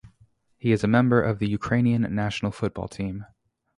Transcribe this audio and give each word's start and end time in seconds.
He 0.57 0.71
is 0.71 0.83
a 0.83 0.87
member 0.87 1.21
of 1.21 1.37
the 1.37 1.47
Ukrainian 1.47 2.01
national 2.15 2.51
football 2.51 2.87
team. 2.87 3.27